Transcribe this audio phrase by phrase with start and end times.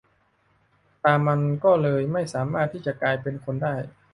[1.03, 3.75] ตามันก็เลยไม่สามารถที่จะกลายเป็นคนได้